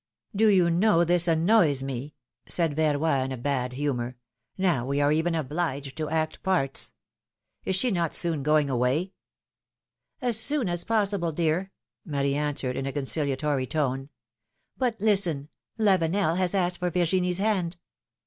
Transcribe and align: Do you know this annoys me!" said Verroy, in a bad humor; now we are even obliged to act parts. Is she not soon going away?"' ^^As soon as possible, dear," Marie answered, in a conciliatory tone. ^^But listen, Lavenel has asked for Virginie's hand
Do 0.35 0.47
you 0.47 0.71
know 0.71 1.03
this 1.03 1.27
annoys 1.27 1.83
me!" 1.83 2.15
said 2.47 2.75
Verroy, 2.75 3.23
in 3.23 3.31
a 3.31 3.37
bad 3.37 3.73
humor; 3.73 4.15
now 4.57 4.83
we 4.83 4.99
are 4.99 5.11
even 5.11 5.35
obliged 5.35 5.95
to 5.97 6.09
act 6.09 6.41
parts. 6.41 6.91
Is 7.65 7.75
she 7.75 7.91
not 7.91 8.15
soon 8.15 8.41
going 8.41 8.67
away?"' 8.67 9.11
^^As 10.23 10.33
soon 10.37 10.69
as 10.69 10.85
possible, 10.85 11.31
dear," 11.31 11.71
Marie 12.03 12.33
answered, 12.33 12.75
in 12.77 12.87
a 12.87 12.91
conciliatory 12.91 13.67
tone. 13.67 14.09
^^But 14.79 14.95
listen, 14.99 15.49
Lavenel 15.77 16.35
has 16.35 16.55
asked 16.55 16.79
for 16.79 16.89
Virginie's 16.89 17.37
hand 17.37 17.77